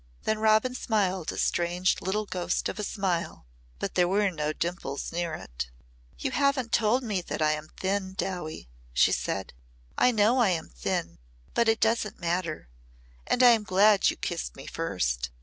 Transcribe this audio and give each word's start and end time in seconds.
Then 0.23 0.39
Robin 0.39 0.73
smiled 0.73 1.31
a 1.31 1.37
strange 1.37 2.01
little 2.01 2.25
ghost 2.25 2.67
of 2.67 2.79
a 2.79 2.83
smile 2.83 3.45
but 3.77 3.93
there 3.93 4.07
were 4.07 4.31
no 4.31 4.51
dimples 4.51 5.11
near 5.11 5.35
it. 5.35 5.69
"You 6.17 6.31
haven't 6.31 6.71
told 6.71 7.03
me 7.03 7.21
that 7.21 7.39
I 7.39 7.51
am 7.51 7.69
thin, 7.77 8.13
Dowie," 8.15 8.67
she 8.93 9.11
said. 9.11 9.53
"I 9.99 10.09
know 10.09 10.39
I 10.39 10.49
am 10.49 10.69
thin, 10.69 11.19
but 11.53 11.69
it 11.69 11.79
doesn't 11.79 12.19
matter. 12.19 12.67
And 13.27 13.43
I 13.43 13.51
am 13.51 13.61
glad 13.61 14.09
you 14.09 14.15
kissed 14.17 14.55
me 14.55 14.65
first. 14.65 15.29